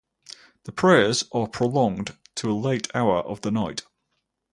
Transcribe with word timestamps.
The 0.63 0.71
prayers 0.71 1.25
are 1.31 1.47
prolonged 1.47 2.17
to 2.37 2.49
a 2.51 2.57
late 2.57 2.87
hour 2.95 3.17
of 3.19 3.41
the 3.41 3.51
night. 3.51 3.83